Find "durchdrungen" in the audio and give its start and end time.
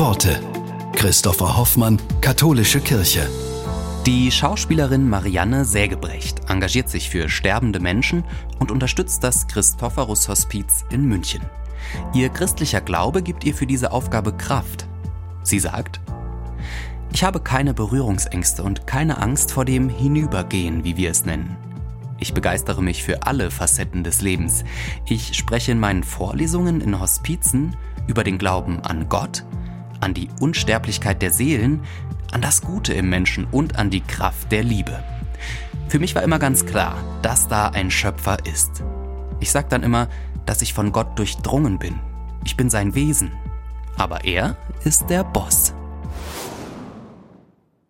41.18-41.78